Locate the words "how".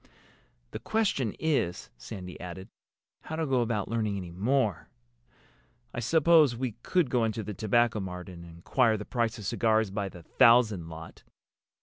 3.25-3.35